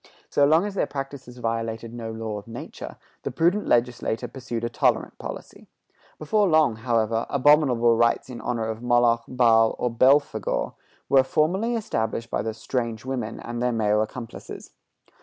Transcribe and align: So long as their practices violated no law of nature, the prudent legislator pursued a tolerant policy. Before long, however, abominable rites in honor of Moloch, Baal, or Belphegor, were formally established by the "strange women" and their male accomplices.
So 0.31 0.47
long 0.47 0.65
as 0.65 0.73
their 0.73 0.87
practices 0.87 1.37
violated 1.37 1.93
no 1.93 2.09
law 2.11 2.39
of 2.39 2.47
nature, 2.47 2.97
the 3.21 3.29
prudent 3.29 3.67
legislator 3.67 4.27
pursued 4.27 4.63
a 4.63 4.67
tolerant 4.67 5.15
policy. 5.19 5.67
Before 6.17 6.47
long, 6.47 6.77
however, 6.77 7.27
abominable 7.29 7.95
rites 7.95 8.27
in 8.27 8.41
honor 8.41 8.65
of 8.65 8.81
Moloch, 8.81 9.25
Baal, 9.27 9.75
or 9.77 9.91
Belphegor, 9.91 10.73
were 11.07 11.21
formally 11.23 11.75
established 11.75 12.31
by 12.31 12.41
the 12.41 12.55
"strange 12.55 13.05
women" 13.05 13.39
and 13.39 13.61
their 13.61 13.71
male 13.71 14.01
accomplices. 14.01 14.71